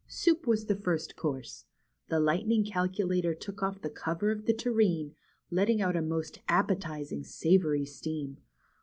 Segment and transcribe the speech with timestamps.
[0.07, 1.65] Soup was the first course.
[2.09, 5.13] The Lightning Calculator took off the cover of the tureen,
[5.51, 8.37] letting out a most appetizing, savory steam.